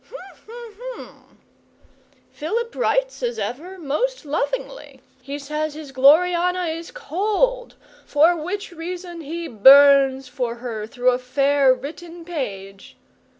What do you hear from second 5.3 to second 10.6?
says his Gloriana is cold, for which reason he burns for